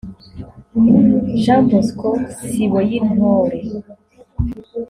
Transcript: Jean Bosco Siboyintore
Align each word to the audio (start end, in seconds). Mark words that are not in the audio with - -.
Jean 1.41 1.61
Bosco 1.69 2.09
Siboyintore 2.47 3.57